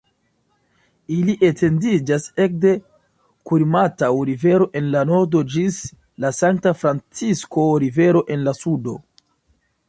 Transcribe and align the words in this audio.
Ili 1.15 1.33
etendiĝas 1.49 2.23
ekde 2.45 2.71
Kurimataŭ-Rivero 3.51 4.69
en 4.81 4.87
la 4.97 5.05
nordo 5.11 5.43
ĝis 5.57 5.79
la 6.25 6.33
Sankta-Francisko-Rivero 6.39 8.25
en 8.37 8.45
la 8.49 8.57
sudo. 8.65 8.97